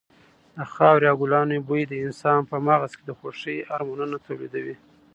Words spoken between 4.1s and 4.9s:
تولیدوي.